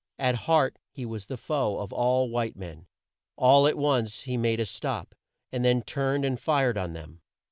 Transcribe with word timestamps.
At 0.17 0.33
heart 0.35 0.79
he 0.89 1.05
was 1.05 1.27
the 1.27 1.37
foe 1.37 1.77
of 1.77 1.93
all 1.93 2.27
white 2.27 2.55
men. 2.57 2.87
All 3.35 3.67
at 3.67 3.77
once 3.77 4.21
he 4.23 4.35
made 4.35 4.59
a 4.59 4.65
stop, 4.65 5.13
and 5.51 5.63
then 5.63 5.83
turned 5.83 6.25
and 6.25 6.39
fired 6.39 6.75
on 6.75 6.93
them. 6.93 7.21